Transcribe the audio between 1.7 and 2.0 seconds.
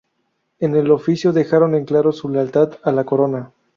en